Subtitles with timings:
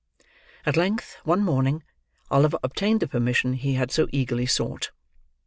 [0.65, 1.83] At length, one morning,
[2.31, 4.89] Oliver obtained the permission he had so eagerly sought.